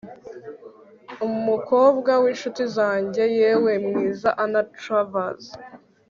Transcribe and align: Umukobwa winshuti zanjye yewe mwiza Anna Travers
Umukobwa 1.27 2.11
winshuti 2.23 2.63
zanjye 2.75 3.23
yewe 3.39 3.71
mwiza 3.85 4.29
Anna 4.43 4.61
Travers 4.77 5.45